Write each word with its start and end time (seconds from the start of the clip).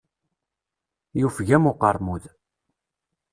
Yufeg-am 1.19 1.63
uqermud. 1.71 2.23